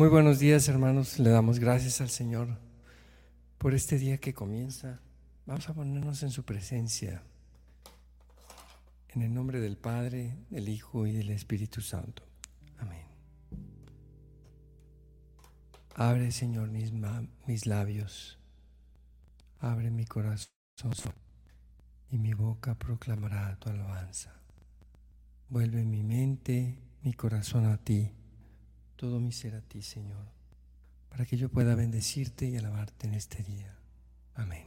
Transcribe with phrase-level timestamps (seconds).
[0.00, 2.56] Muy buenos días hermanos, le damos gracias al Señor
[3.58, 4.98] por este día que comienza.
[5.44, 7.22] Vamos a ponernos en su presencia,
[9.10, 12.22] en el nombre del Padre, del Hijo y del Espíritu Santo.
[12.78, 13.04] Amén.
[15.96, 16.94] Abre Señor mis,
[17.46, 18.38] mis labios,
[19.58, 20.48] abre mi corazón
[22.08, 24.32] y mi boca proclamará tu alabanza.
[25.50, 28.14] Vuelve mi mente, mi corazón a ti
[29.00, 30.26] todo mi ser a ti, Señor,
[31.08, 33.74] para que yo pueda bendecirte y alabarte en este día.
[34.34, 34.66] Amén.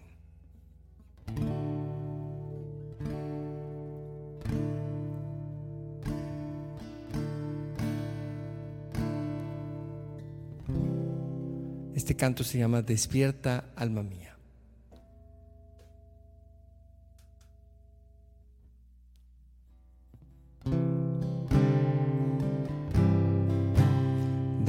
[11.94, 14.33] Este canto se llama Despierta, alma mía.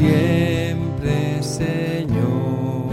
[0.00, 2.88] Siempre, Señor,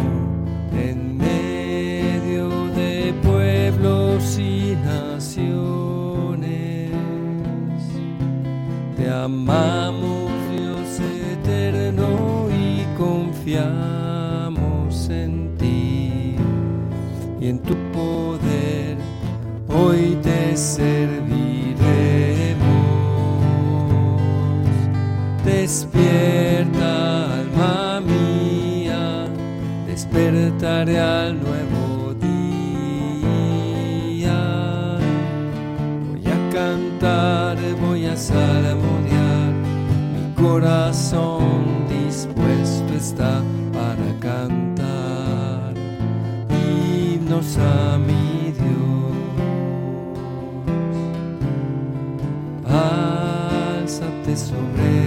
[0.74, 6.92] en medio de pueblos y naciones.
[8.98, 9.87] Te amamos,
[40.38, 43.42] corazón dispuesto está
[43.74, 45.74] para cantar
[46.50, 49.18] himnos a mi Dios.
[52.66, 55.07] Álzate sobre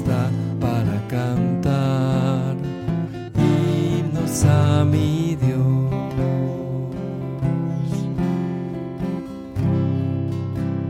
[0.00, 2.56] para cantar
[3.36, 6.14] himnos a mi Dios.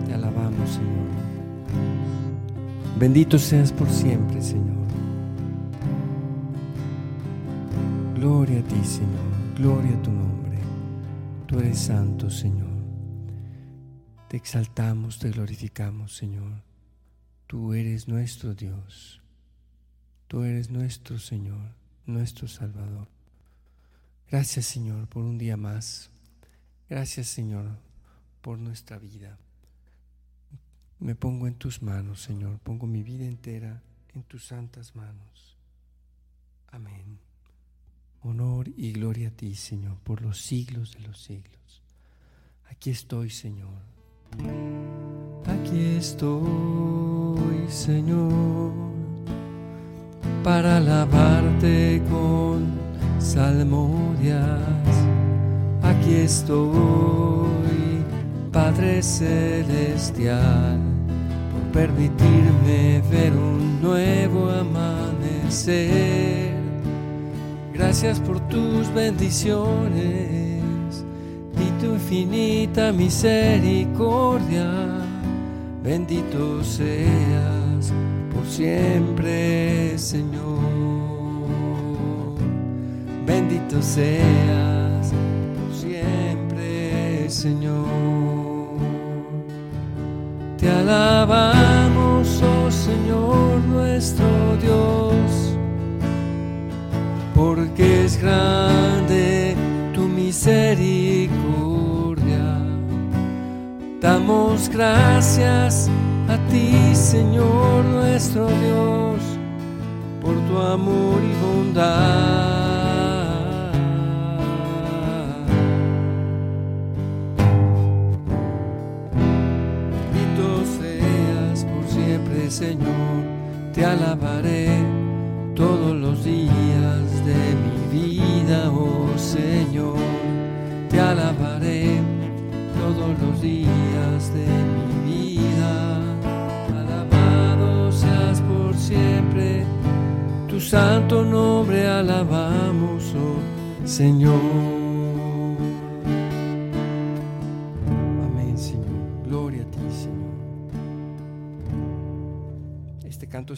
[0.06, 1.08] Te alabamos, Señor.
[2.98, 4.86] Bendito seas por siempre, Señor.
[8.14, 9.32] Gloria a ti, Señor.
[9.56, 10.58] Gloria a tu nombre.
[11.46, 12.70] Tú eres santo, Señor.
[14.28, 16.71] Te exaltamos, te glorificamos, Señor.
[17.52, 19.20] Tú eres nuestro Dios.
[20.26, 21.74] Tú eres nuestro Señor,
[22.06, 23.08] nuestro Salvador.
[24.30, 26.08] Gracias Señor por un día más.
[26.88, 27.76] Gracias Señor
[28.40, 29.36] por nuestra vida.
[30.98, 32.58] Me pongo en tus manos, Señor.
[32.60, 33.82] Pongo mi vida entera
[34.14, 35.58] en tus santas manos.
[36.68, 37.18] Amén.
[38.22, 41.82] Honor y gloria a ti, Señor, por los siglos de los siglos.
[42.70, 43.82] Aquí estoy, Señor.
[45.44, 47.21] Aquí estoy.
[47.68, 48.72] Señor,
[50.44, 52.72] para alabarte con
[53.18, 54.60] salmodias.
[55.82, 57.46] Aquí estoy,
[58.52, 60.78] Padre Celestial,
[61.52, 66.52] por permitirme ver un nuevo amanecer.
[67.72, 70.62] Gracias por tus bendiciones
[71.56, 75.01] y tu infinita misericordia.
[75.82, 77.92] Bendito seas
[78.32, 80.62] por siempre, Señor.
[83.26, 85.12] Bendito seas
[85.56, 87.88] por siempre, Señor.
[90.56, 95.56] Te alabamos, oh Señor nuestro Dios,
[97.34, 99.56] porque es grande
[99.92, 100.81] tu misericordia.
[104.02, 105.88] Damos gracias
[106.28, 109.20] a ti, Señor nuestro Dios,
[110.20, 112.61] por tu amor y bondad.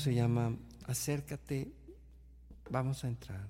[0.05, 0.55] Se llama
[0.87, 1.73] Acércate.
[2.69, 3.49] Vamos a entrar.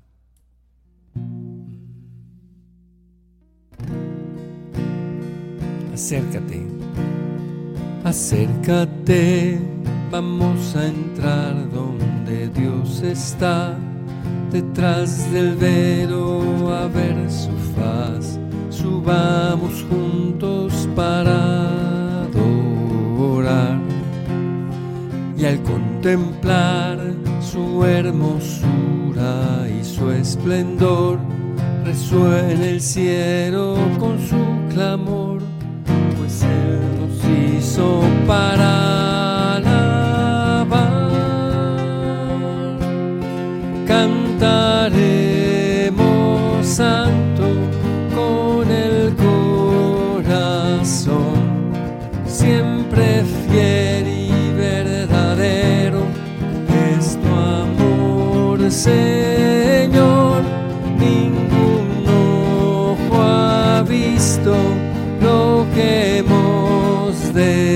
[5.93, 6.63] Acércate,
[8.05, 9.59] acércate,
[10.11, 13.77] vamos a entrar donde Dios está,
[14.51, 18.39] detrás del velo a ver su faz,
[18.71, 21.44] subamos juntos para
[26.05, 26.99] contemplar
[27.41, 31.19] su hermosura y su esplendor,
[31.83, 34.37] resuena el cielo con su
[34.75, 35.41] clamor,
[36.19, 39.04] pues Él nos hizo para
[58.75, 60.43] Señor.
[60.99, 64.53] Ningún ojo ha visto
[65.23, 67.74] lo que hemos de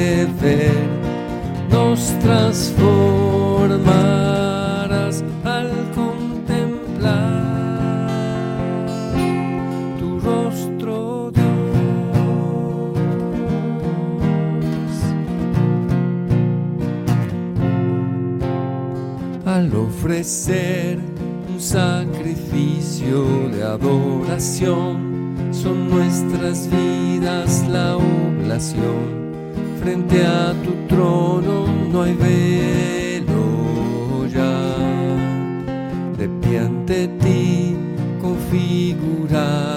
[20.29, 20.99] ofrecer
[21.49, 25.49] un sacrificio de adoración.
[25.53, 29.33] Son nuestras vidas la oblación.
[29.81, 34.77] Frente a tu trono no hay velo ya.
[36.19, 37.75] De pie ante ti,
[38.21, 39.68] configurados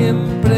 [0.00, 0.49] siempre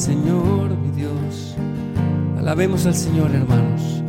[0.00, 1.56] Señor mi Dios.
[2.38, 4.02] Alabemos al Señor, hermanos.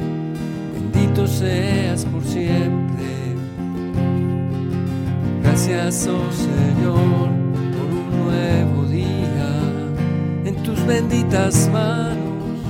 [0.74, 3.36] Bendito seas por siempre.
[5.44, 7.28] Gracias, oh Señor,
[7.76, 9.50] por un nuevo día.
[10.46, 12.62] En tus benditas manos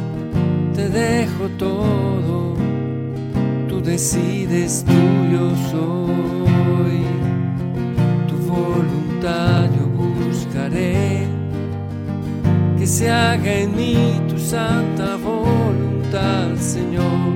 [0.74, 2.56] te dejo todo.
[3.70, 7.04] Tú decides, tuyo soy.
[8.28, 9.61] Tu voluntad
[12.82, 13.96] que se haga en mí
[14.28, 17.30] tu santa voluntad, Señor.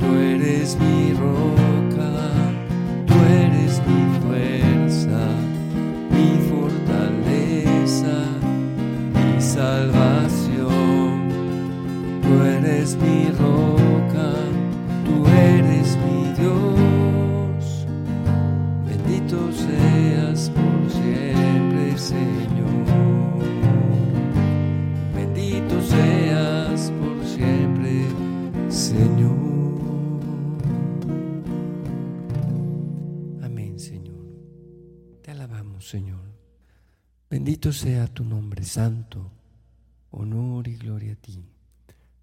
[0.00, 2.13] Tú eres mi roca,
[37.64, 39.32] Bendito sea tu nombre santo.
[40.10, 41.42] Honor y gloria a ti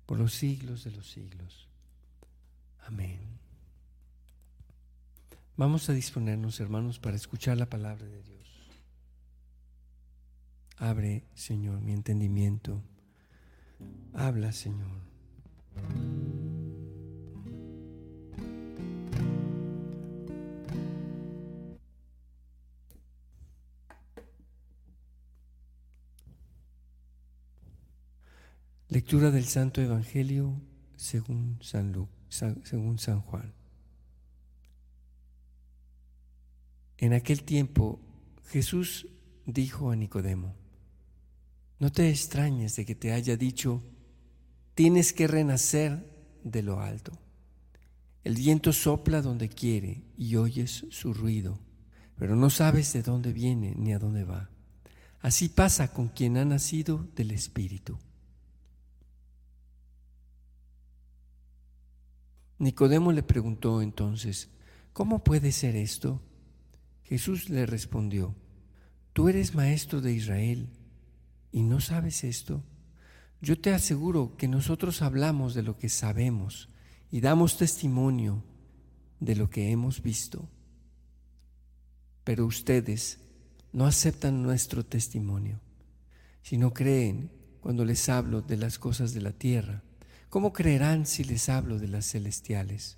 [0.05, 1.67] por los siglos de los siglos.
[2.85, 3.19] Amén.
[5.57, 8.69] Vamos a disponernos, hermanos, para escuchar la palabra de Dios.
[10.77, 12.83] Abre, Señor, mi entendimiento.
[14.13, 14.91] Habla, Señor.
[28.91, 30.61] Lectura del Santo Evangelio
[30.97, 33.53] según San, Lu- San- según San Juan.
[36.97, 38.01] En aquel tiempo
[38.47, 39.07] Jesús
[39.45, 40.57] dijo a Nicodemo,
[41.79, 43.81] no te extrañes de que te haya dicho,
[44.75, 46.05] tienes que renacer
[46.43, 47.13] de lo alto.
[48.25, 51.61] El viento sopla donde quiere y oyes su ruido,
[52.17, 54.49] pero no sabes de dónde viene ni a dónde va.
[55.21, 57.97] Así pasa con quien ha nacido del Espíritu.
[62.61, 64.51] Nicodemo le preguntó entonces,
[64.93, 66.21] ¿cómo puede ser esto?
[67.01, 68.35] Jesús le respondió,
[69.13, 70.69] tú eres maestro de Israel
[71.51, 72.63] y no sabes esto.
[73.41, 76.69] Yo te aseguro que nosotros hablamos de lo que sabemos
[77.09, 78.43] y damos testimonio
[79.19, 80.47] de lo que hemos visto.
[82.23, 83.21] Pero ustedes
[83.73, 85.59] no aceptan nuestro testimonio,
[86.43, 89.81] sino creen cuando les hablo de las cosas de la tierra.
[90.31, 92.97] ¿Cómo creerán si les hablo de las celestiales?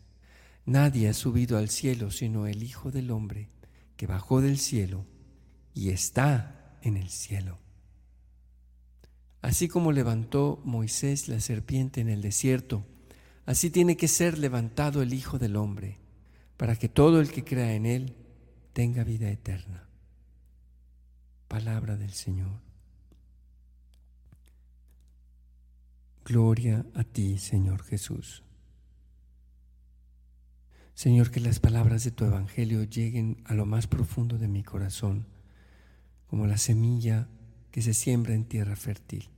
[0.68, 3.50] Nadie ha subido al cielo sino el Hijo del Hombre,
[3.98, 5.08] que bajó del cielo
[5.74, 7.58] y está en el cielo.
[9.42, 12.86] Así como levantó Moisés la serpiente en el desierto,
[13.48, 15.98] así tiene que ser levantado el Hijo del Hombre,
[16.56, 18.16] para que todo el que crea en Él
[18.74, 19.90] tenga vida eterna.
[21.48, 22.73] Palabra del Señor.
[26.26, 28.44] Gloria a ti, Señor Jesús.
[30.94, 35.26] Señor, que las palabras de tu Evangelio lleguen a lo más profundo de mi corazón,
[36.28, 37.28] como la semilla
[37.72, 39.30] que se siembra en tierra fértil,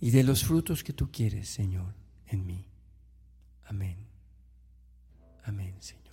[0.00, 1.94] y de los frutos que tú quieres, Señor,
[2.26, 2.68] en mí.
[3.66, 3.98] Amén.
[5.44, 6.07] Amén, Señor.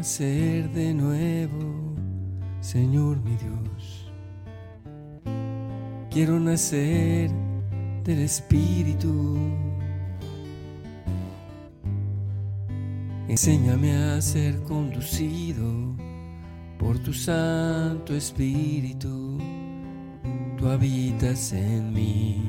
[0.00, 1.94] Nacer de nuevo,
[2.62, 4.10] Señor mi Dios.
[6.10, 7.30] Quiero nacer
[8.02, 9.36] del Espíritu.
[13.28, 15.66] Enséñame a ser conducido
[16.78, 19.36] por tu Santo Espíritu.
[20.56, 22.48] Tú habitas en mí.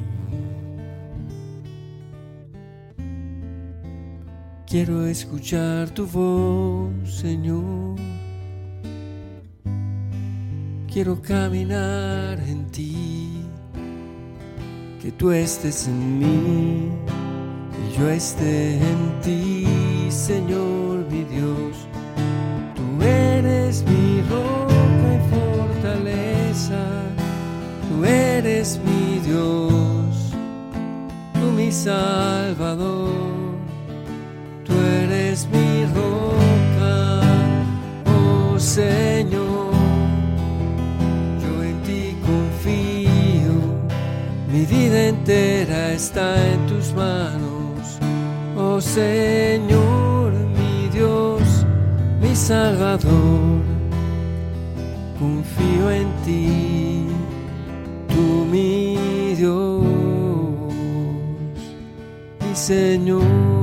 [4.72, 7.98] Quiero escuchar tu voz, Señor.
[10.90, 13.44] Quiero caminar en ti,
[15.02, 16.90] que tú estés en mí
[17.82, 19.68] y yo esté en ti,
[20.10, 21.76] Señor mi Dios.
[22.74, 26.82] Tú eres mi roca y fortaleza,
[27.90, 30.34] tú eres mi Dios,
[31.34, 33.01] tú mi Salvador.
[38.72, 39.74] Señor.
[41.44, 43.56] Yo en ti confío,
[44.50, 48.00] mi vida entera está en tus manos,
[48.56, 51.42] oh Señor, mi Dios,
[52.22, 53.60] mi Salvador.
[55.20, 57.08] Confío en ti,
[58.08, 59.84] tú mi Dios,
[62.40, 63.61] mi Señor.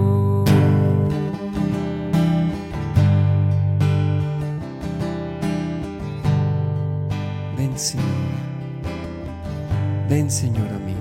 [10.09, 10.95] Ven Señor a mí.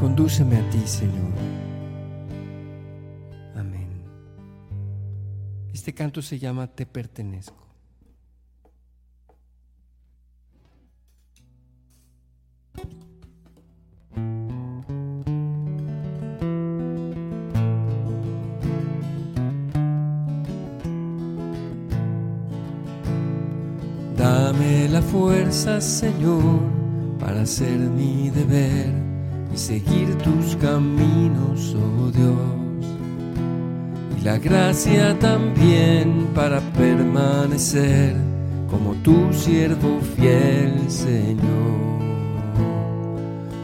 [0.00, 1.32] Condúceme a ti, Señor.
[3.54, 3.88] Amén.
[5.72, 7.63] Este canto se llama Te pertenezco.
[24.54, 26.60] Dame la fuerza, Señor,
[27.18, 28.92] para hacer mi deber
[29.52, 32.86] y seguir tus caminos, oh Dios.
[34.16, 38.14] Y la gracia también para permanecer
[38.70, 41.98] como tu siervo fiel, Señor.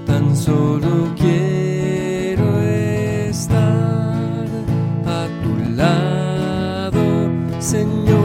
[0.06, 4.48] Tan solo quiero estar
[5.06, 7.30] a tu lado,
[7.60, 8.19] Señor,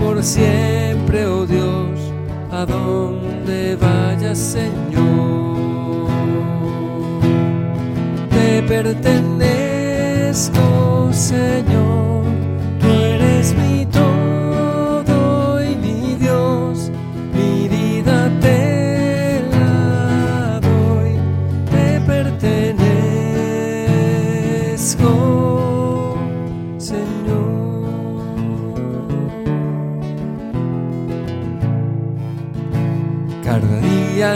[0.00, 2.00] por siempre, oh Dios,
[2.50, 6.08] a donde vayas, Señor.
[8.30, 9.00] Te pertenezco,
[11.12, 11.91] Señor,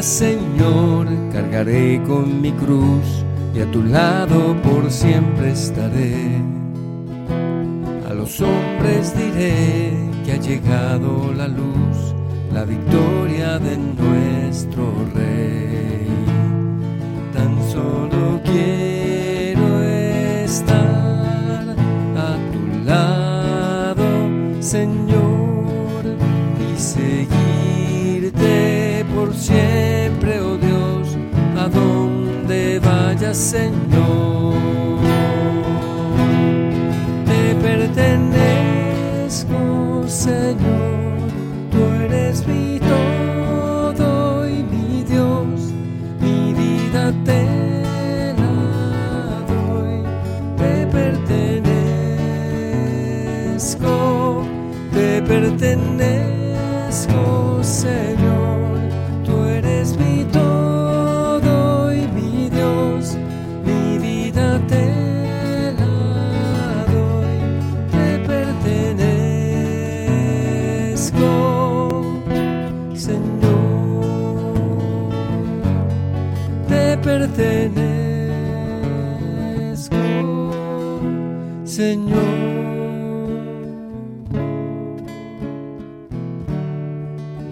[0.02, 6.14] Señor, cargaré con mi cruz y a tu lado por siempre estaré.
[8.08, 9.92] A los hombres diré
[10.24, 12.14] que ha llegado la luz,
[12.52, 16.25] la victoria de nuestro Rey.
[33.26, 34.05] Donde vayas,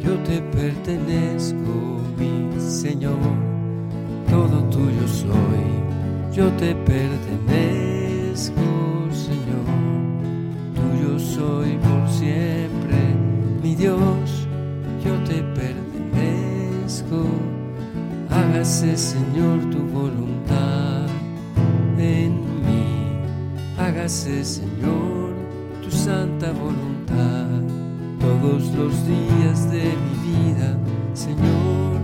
[0.05, 3.17] Yo te pertenezco, mi Señor,
[4.29, 5.65] todo tuyo soy.
[6.31, 8.61] Yo te pertenezco,
[9.11, 9.65] Señor,
[10.75, 13.17] tuyo soy por siempre,
[13.63, 14.47] mi Dios.
[15.03, 17.25] Yo te pertenezco.
[18.29, 21.07] Hágase, Señor, tu voluntad
[21.97, 23.23] en mí.
[23.79, 25.33] Hágase, Señor,
[25.83, 26.94] tu santa voluntad
[28.45, 30.77] todos los días de mi vida,
[31.15, 31.99] Señor.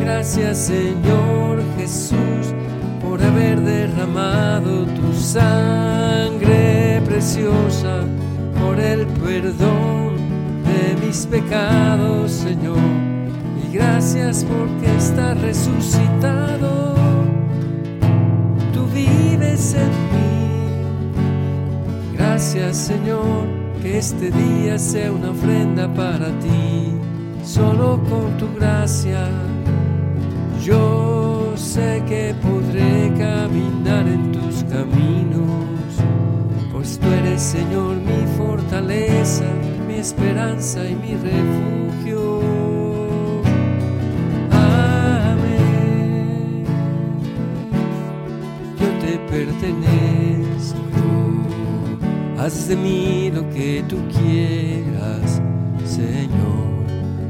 [0.00, 2.52] Gracias, Señor Jesús,
[3.00, 8.00] por haber derramado tu sangre preciosa,
[8.60, 10.16] por el perdón
[10.64, 12.78] de mis pecados, Señor.
[13.64, 16.94] Y gracias porque estás resucitado.
[18.72, 20.74] Tú vives en mí.
[22.16, 26.96] Gracias, Señor que este día sea una ofrenda para ti,
[27.44, 29.28] solo con tu gracia.
[30.62, 36.00] Yo sé que podré caminar en tus caminos,
[36.72, 39.44] pues tú eres, Señor, mi fortaleza,
[39.86, 42.40] mi esperanza y mi refugio.
[44.50, 45.84] Amén.
[48.80, 51.13] Yo te pertenezco.
[52.36, 55.40] Haz de mí lo que tú quieras,
[55.84, 56.74] Señor.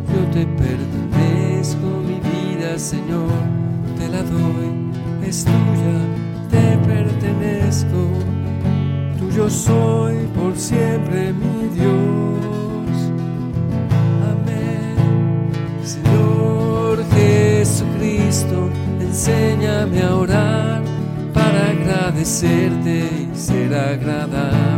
[0.08, 3.30] yo te pertenezco, mi vida, Señor,
[3.98, 5.98] te la doy, es tuya,
[6.50, 8.08] te pertenezco,
[9.18, 13.12] tuyo soy por siempre, mi Dios.
[14.32, 14.96] Amén.
[15.84, 20.82] Señor Jesucristo, enséñame a orar
[21.34, 24.73] para agradecerte y ser agradable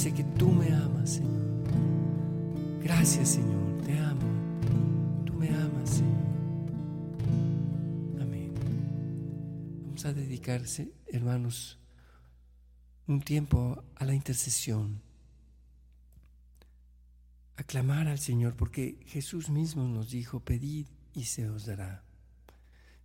[0.00, 1.42] sé que tú me amas, Señor.
[2.82, 4.22] Gracias, Señor, te amo.
[5.26, 6.26] Tú me amas, Señor.
[8.18, 8.54] Amén.
[9.84, 11.78] Vamos a dedicarse, hermanos,
[13.08, 15.02] un tiempo a la intercesión,
[17.56, 22.04] a clamar al Señor, porque Jesús mismo nos dijo, pedid y se os dará.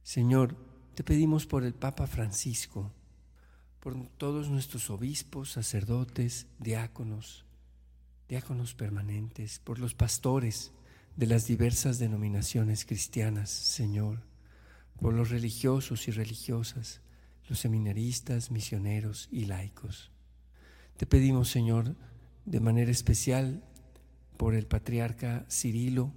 [0.01, 0.55] Señor,
[0.93, 2.93] te pedimos por el Papa Francisco,
[3.85, 7.45] por todos nuestros obispos, sacerdotes, diáconos,
[8.27, 10.71] diáconos permanentes, por los pastores
[11.15, 14.23] de las diversas denominaciones cristianas, Señor,
[14.99, 17.01] por los religiosos y religiosas,
[17.47, 20.09] los seminaristas, misioneros y laicos.
[20.97, 21.95] Te pedimos, Señor,
[22.45, 23.63] de manera especial
[24.35, 26.11] por el patriarca Cirilo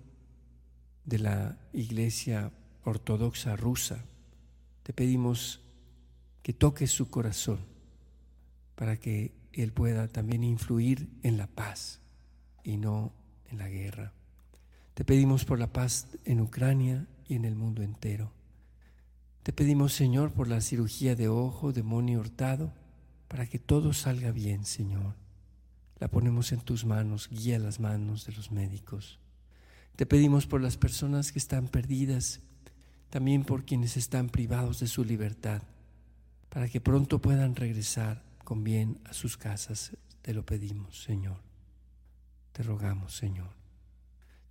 [1.04, 2.50] de la Iglesia
[2.84, 4.06] Ortodoxa rusa.
[4.84, 5.60] Te pedimos
[6.42, 7.58] que toques su corazón
[8.74, 12.00] para que él pueda también influir en la paz
[12.62, 13.12] y no
[13.50, 14.12] en la guerra.
[14.94, 18.32] Te pedimos por la paz en Ucrania y en el mundo entero.
[19.42, 22.72] Te pedimos, Señor, por la cirugía de ojo de Moni Hurtado,
[23.28, 25.14] para que todo salga bien, Señor.
[25.98, 29.18] La ponemos en tus manos, guía las manos de los médicos.
[29.96, 32.40] Te pedimos por las personas que están perdidas,
[33.10, 35.62] también por quienes están privados de su libertad,
[36.48, 39.96] para que pronto puedan regresar con bien a sus casas.
[40.22, 41.40] Te lo pedimos, Señor.
[42.52, 43.50] Te rogamos, Señor.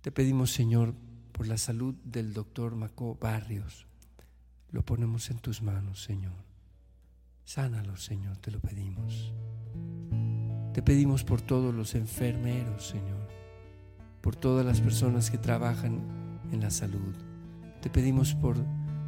[0.00, 0.94] Te pedimos, Señor,
[1.32, 3.86] por la salud del doctor Macó Barrios.
[4.70, 6.34] Lo ponemos en tus manos, Señor.
[7.44, 9.32] Sánalo, Señor, te lo pedimos.
[10.74, 13.28] Te pedimos por todos los enfermeros, Señor,
[14.20, 16.00] por todas las personas que trabajan
[16.52, 17.14] en la salud.
[17.80, 18.56] Te pedimos por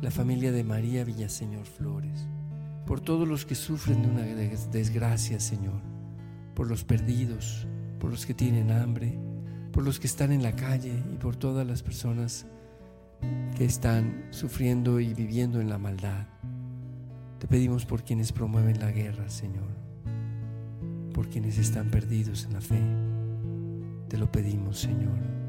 [0.01, 2.27] la familia de María Villaseñor Flores,
[2.87, 5.81] por todos los que sufren de una desgracia, Señor,
[6.55, 7.67] por los perdidos,
[7.99, 9.19] por los que tienen hambre,
[9.73, 12.47] por los que están en la calle y por todas las personas
[13.57, 16.27] que están sufriendo y viviendo en la maldad.
[17.39, 19.69] Te pedimos por quienes promueven la guerra, Señor,
[21.15, 22.81] por quienes están perdidos en la fe.
[24.09, 25.40] Te lo pedimos, Señor.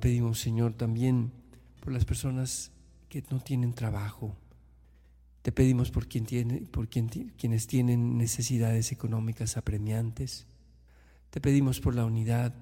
[0.00, 1.32] Pedimos, Señor, también
[1.80, 2.72] por las personas
[3.08, 4.36] que no tienen trabajo.
[5.42, 10.46] Te pedimos por, quien tiene, por quien, quienes tienen necesidades económicas apremiantes.
[11.30, 12.54] Te pedimos por la unidad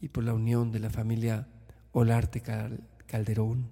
[0.00, 1.48] y por la unión de la familia
[1.92, 2.42] Olarte
[3.06, 3.70] Calderón.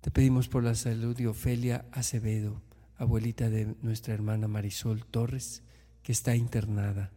[0.00, 2.62] Te pedimos por la salud de Ofelia Acevedo,
[2.96, 5.62] abuelita de nuestra hermana Marisol Torres,
[6.02, 7.10] que está internada.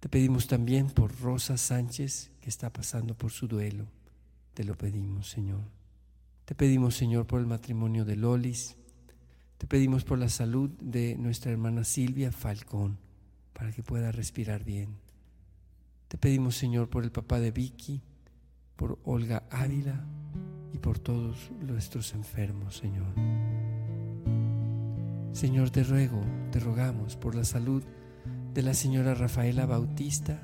[0.00, 3.86] Te pedimos también por Rosa Sánchez, que está pasando por su duelo.
[4.54, 5.60] Te lo pedimos, Señor.
[6.44, 8.76] Te pedimos, Señor, por el matrimonio de Lolis.
[9.58, 12.98] Te pedimos por la salud de nuestra hermana Silvia Falcón,
[13.52, 14.96] para que pueda respirar bien.
[16.06, 18.00] Te pedimos, Señor, por el papá de Vicky,
[18.76, 20.06] por Olga Ávila
[20.72, 23.12] y por todos nuestros enfermos, Señor.
[25.32, 27.82] Señor, te ruego, te rogamos por la salud
[28.54, 30.40] de la señora Rafaela Bautista,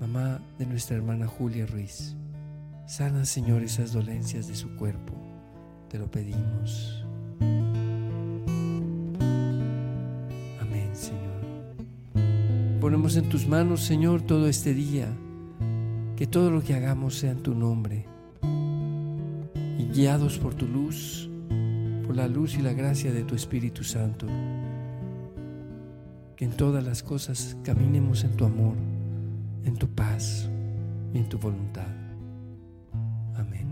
[0.00, 2.16] mamá de nuestra hermana Julia Ruiz.
[2.86, 5.14] Sana, Señor, esas dolencias de su cuerpo.
[5.88, 7.04] Te lo pedimos.
[10.60, 12.80] Amén, Señor.
[12.80, 15.08] Ponemos en tus manos, Señor, todo este día.
[16.16, 18.06] Que todo lo que hagamos sea en tu nombre.
[19.78, 21.30] Y guiados por tu luz,
[22.06, 24.26] por la luz y la gracia de tu Espíritu Santo.
[26.36, 28.76] Que en todas las cosas caminemos en tu amor,
[29.64, 30.48] en tu paz
[31.12, 31.86] y en tu voluntad.
[33.36, 33.68] Amén.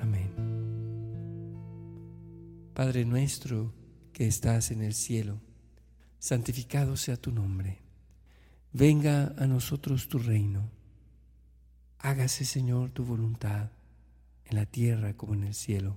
[0.00, 0.30] Amén.
[2.74, 3.72] Padre nuestro
[4.12, 5.40] que estás en el cielo,
[6.18, 7.78] santificado sea tu nombre.
[8.72, 10.70] Venga a nosotros tu reino.
[12.00, 13.70] Hágase, Señor, tu voluntad,
[14.44, 15.96] en la tierra como en el cielo.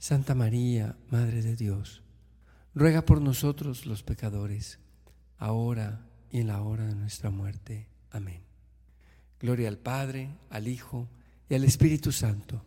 [0.00, 2.02] Santa María, Madre de Dios,
[2.74, 4.78] ruega por nosotros los pecadores,
[5.36, 7.86] ahora y en la hora de nuestra muerte.
[8.10, 8.42] Amén.
[9.38, 11.06] Gloria al Padre, al Hijo
[11.50, 12.64] y al Espíritu Santo,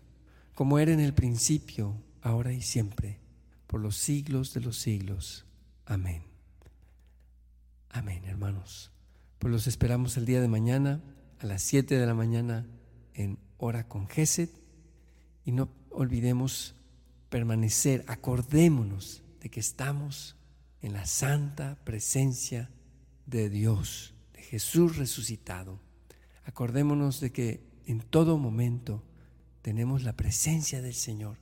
[0.54, 3.20] como era en el principio, ahora y siempre,
[3.66, 5.48] por los siglos de los siglos.
[5.88, 6.22] Amén.
[7.90, 8.92] Amén, hermanos.
[9.40, 11.02] Pues los esperamos el día de mañana
[11.40, 12.68] a las 7 de la mañana
[13.16, 14.52] en hora con Geset
[15.44, 16.76] y no olvidemos
[17.34, 20.36] permanecer, acordémonos de que estamos
[20.84, 22.70] en la santa presencia
[23.26, 25.80] de Dios, de Jesús resucitado.
[26.46, 29.04] Acordémonos de que en todo momento
[29.64, 31.40] tenemos la presencia del Señor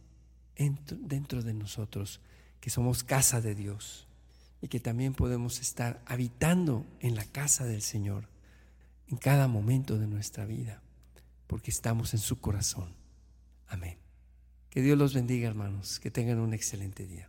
[0.56, 2.22] dentro de nosotros,
[2.62, 4.08] que somos casa de Dios
[4.62, 8.30] y que también podemos estar habitando en la casa del Señor
[9.10, 10.82] en cada momento de nuestra vida,
[11.48, 12.96] porque estamos en su corazón.
[13.68, 14.01] Amén.
[14.72, 16.00] Que Dios los bendiga, hermanos.
[16.00, 17.28] Que tengan un excelente día.